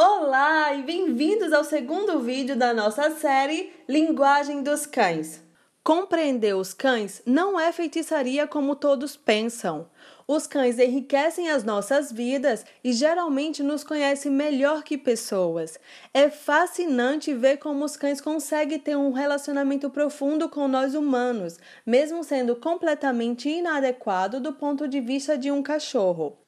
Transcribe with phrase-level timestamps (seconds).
[0.00, 5.42] Olá e bem-vindos ao segundo vídeo da nossa série Linguagem dos Cães.
[5.82, 9.90] Compreender os cães não é feitiçaria como todos pensam.
[10.24, 15.80] Os cães enriquecem as nossas vidas e geralmente nos conhecem melhor que pessoas.
[16.14, 22.22] É fascinante ver como os cães conseguem ter um relacionamento profundo com nós humanos, mesmo
[22.22, 26.38] sendo completamente inadequado do ponto de vista de um cachorro.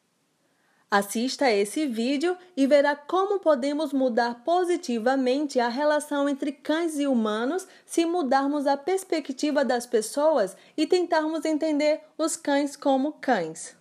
[0.91, 7.07] Assista a esse vídeo e verá como podemos mudar positivamente a relação entre cães e
[7.07, 13.77] humanos se mudarmos a perspectiva das pessoas e tentarmos entender os cães como cães.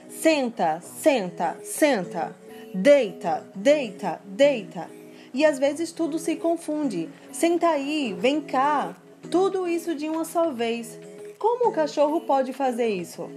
[0.09, 2.35] Senta, senta, senta.
[2.73, 4.89] Deita, deita, deita.
[5.33, 7.09] E às vezes tudo se confunde.
[7.31, 8.95] Senta aí, vem cá.
[9.31, 10.99] Tudo isso de uma só vez.
[11.37, 13.29] Como o cachorro pode fazer isso?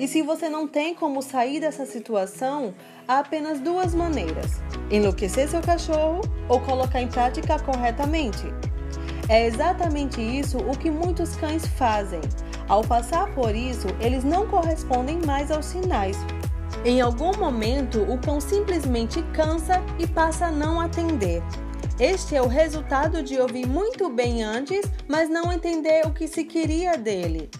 [0.00, 2.74] E se você não tem como sair dessa situação,
[3.06, 8.44] há apenas duas maneiras: enlouquecer seu cachorro ou colocar em prática corretamente.
[9.28, 12.22] É exatamente isso o que muitos cães fazem.
[12.66, 16.16] Ao passar por isso, eles não correspondem mais aos sinais.
[16.82, 21.42] Em algum momento, o cão simplesmente cansa e passa a não atender.
[21.98, 26.44] Este é o resultado de ouvir muito bem antes, mas não entender o que se
[26.44, 27.50] queria dele.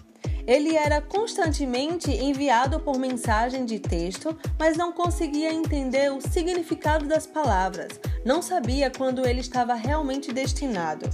[0.47, 7.25] Ele era constantemente enviado por mensagem de texto, mas não conseguia entender o significado das
[7.25, 11.09] palavras, não sabia quando ele estava realmente destinado.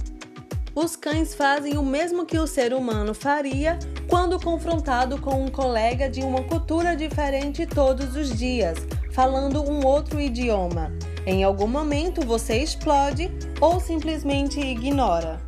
[0.74, 3.78] Os cães fazem o mesmo que o ser humano faria
[4.08, 8.78] quando confrontado com um colega de uma cultura diferente todos os dias,
[9.10, 10.92] falando um outro idioma.
[11.26, 13.28] Em algum momento você explode
[13.60, 15.40] ou simplesmente ignora.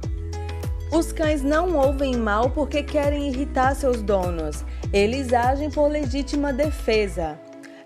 [0.92, 4.64] Os cães não ouvem mal porque querem irritar seus donos.
[4.92, 7.38] Eles agem por legítima defesa.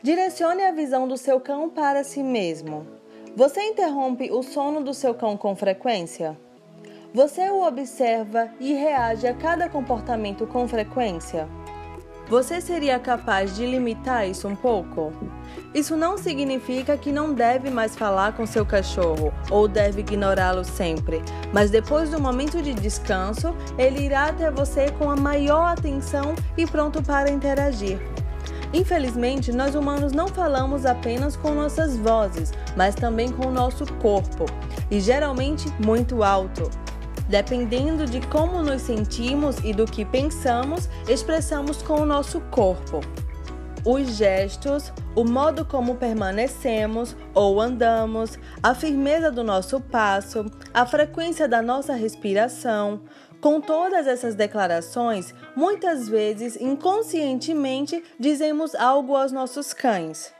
[0.02, 2.86] Direcione a visão do seu cão para si mesmo.
[3.36, 6.34] Você interrompe o sono do seu cão com frequência?
[7.12, 11.46] Você o observa e reage a cada comportamento com frequência?
[12.28, 15.12] Você seria capaz de limitar isso um pouco?
[15.74, 21.22] Isso não significa que não deve mais falar com seu cachorro ou deve ignorá-lo sempre,
[21.52, 26.66] mas depois do momento de descanso, ele irá até você com a maior atenção e
[26.66, 27.98] pronto para interagir.
[28.72, 34.46] Infelizmente, nós humanos não falamos apenas com nossas vozes, mas também com o nosso corpo,
[34.90, 36.70] e geralmente muito alto.
[37.28, 43.00] Dependendo de como nos sentimos e do que pensamos, expressamos com o nosso corpo.
[43.84, 51.46] Os gestos, o modo como permanecemos ou andamos, a firmeza do nosso passo, a frequência
[51.46, 53.02] da nossa respiração.
[53.42, 60.32] Com todas essas declarações, muitas vezes inconscientemente dizemos algo aos nossos cães.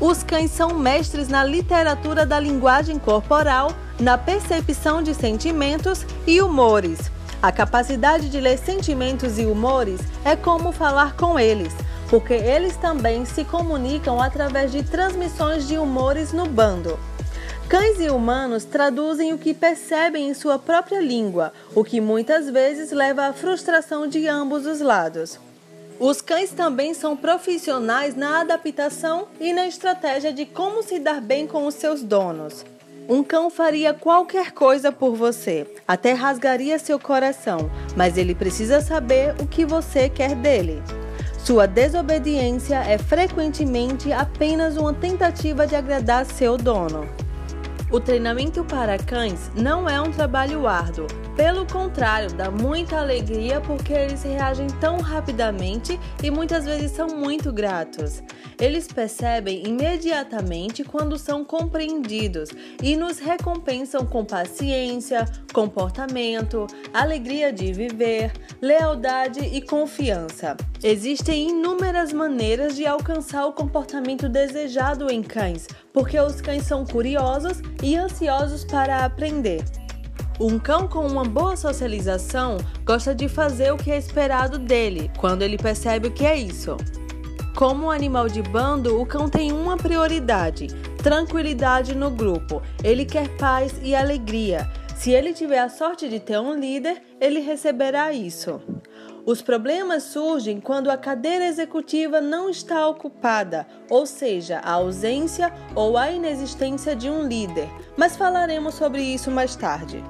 [0.00, 7.10] Os cães são mestres na literatura da linguagem corporal, na percepção de sentimentos e humores.
[7.42, 11.74] A capacidade de ler sentimentos e humores é como falar com eles,
[12.08, 16.98] porque eles também se comunicam através de transmissões de humores no bando.
[17.68, 22.90] Cães e humanos traduzem o que percebem em sua própria língua, o que muitas vezes
[22.90, 25.38] leva à frustração de ambos os lados.
[26.00, 31.46] Os cães também são profissionais na adaptação e na estratégia de como se dar bem
[31.46, 32.64] com os seus donos.
[33.10, 39.34] Um cão faria qualquer coisa por você, até rasgaria seu coração, mas ele precisa saber
[39.42, 40.80] o que você quer dele.
[41.36, 47.04] Sua desobediência é frequentemente apenas uma tentativa de agradar seu dono.
[47.90, 51.08] O treinamento para cães não é um trabalho árduo,
[51.40, 57.50] Pelo contrário, dá muita alegria porque eles reagem tão rapidamente e muitas vezes são muito
[57.50, 58.22] gratos.
[58.60, 62.50] Eles percebem imediatamente quando são compreendidos
[62.82, 70.58] e nos recompensam com paciência, comportamento, alegria de viver, lealdade e confiança.
[70.82, 77.62] Existem inúmeras maneiras de alcançar o comportamento desejado em cães, porque os cães são curiosos
[77.82, 79.64] e ansiosos para aprender.
[80.42, 85.42] Um cão com uma boa socialização gosta de fazer o que é esperado dele quando
[85.42, 86.78] ele percebe o que é isso.
[87.54, 90.68] Como um animal de bando, o cão tem uma prioridade:
[91.02, 92.62] tranquilidade no grupo.
[92.82, 94.66] Ele quer paz e alegria.
[94.96, 98.62] Se ele tiver a sorte de ter um líder, ele receberá isso.
[99.26, 105.98] Os problemas surgem quando a cadeira executiva não está ocupada, ou seja, a ausência ou
[105.98, 110.02] a inexistência de um líder, mas falaremos sobre isso mais tarde.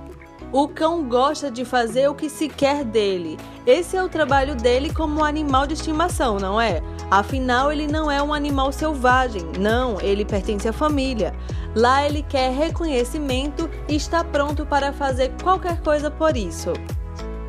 [0.53, 3.39] O cão gosta de fazer o que se quer dele.
[3.67, 6.83] Esse é o trabalho dele como animal de estimação, não é?
[7.11, 11.35] Afinal, ele não é um animal selvagem, não, ele pertence à família.
[11.75, 16.73] Lá ele quer reconhecimento e está pronto para fazer qualquer coisa por isso.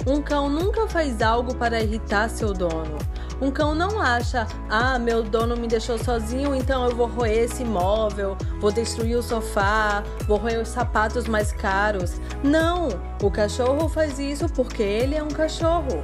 [0.05, 2.97] Um cão nunca faz algo para irritar seu dono.
[3.41, 7.65] Um cão não acha, ah, meu dono me deixou sozinho, então eu vou roer esse
[7.65, 12.21] móvel, vou destruir o sofá, vou roer os sapatos mais caros.
[12.43, 12.89] Não!
[13.23, 16.03] O cachorro faz isso porque ele é um cachorro.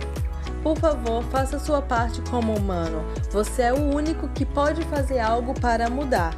[0.64, 3.06] Por favor, faça sua parte como humano.
[3.30, 6.34] Você é o único que pode fazer algo para mudar.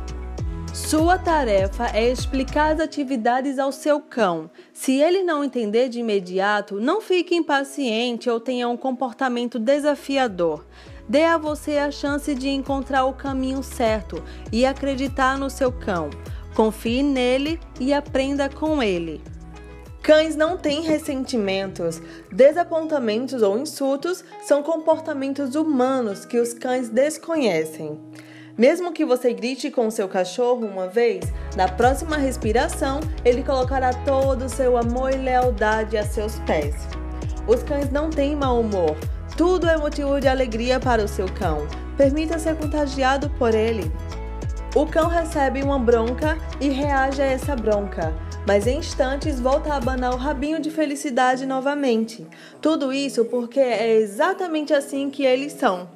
[0.74, 4.52] Sua tarefa é explicar as atividades ao seu cão.
[4.72, 10.64] Se ele não entender de imediato, não fique impaciente ou tenha um comportamento desafiador.
[11.10, 16.12] Dê a você a chance de encontrar o caminho certo e acreditar no seu cão.
[16.54, 19.20] Confie nele e aprenda com ele.
[20.04, 22.00] Cães não têm ressentimentos.
[22.32, 28.00] Desapontamentos ou insultos são comportamentos humanos que os cães desconhecem.
[28.56, 34.46] Mesmo que você grite com seu cachorro uma vez, na próxima respiração ele colocará todo
[34.46, 36.76] o seu amor e lealdade a seus pés.
[37.48, 38.96] Os cães não têm mau humor,
[39.40, 41.66] tudo é motivo de alegria para o seu cão.
[41.96, 43.90] Permita ser contagiado por ele.
[44.76, 48.14] O cão recebe uma bronca e reage a essa bronca,
[48.46, 52.28] mas em instantes volta a abanar o rabinho de felicidade novamente.
[52.60, 55.88] Tudo isso porque é exatamente assim que eles são.